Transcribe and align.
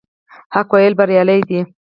حق 0.53 0.69
ولې 0.75 0.95
بريالی 0.99 1.39
دی؟ 1.49 1.59